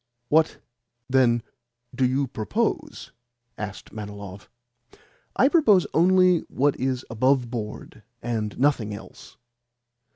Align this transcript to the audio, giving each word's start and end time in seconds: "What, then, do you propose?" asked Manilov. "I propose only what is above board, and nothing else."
"What, 0.29 0.57
then, 1.07 1.43
do 1.93 2.07
you 2.07 2.25
propose?" 2.25 3.11
asked 3.55 3.93
Manilov. 3.93 4.49
"I 5.35 5.47
propose 5.47 5.85
only 5.93 6.39
what 6.49 6.75
is 6.79 7.05
above 7.11 7.51
board, 7.51 8.01
and 8.19 8.57
nothing 8.57 8.95
else." 8.95 9.37